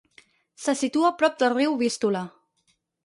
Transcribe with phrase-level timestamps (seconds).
[0.63, 2.25] Se situa prop del riu Vístula.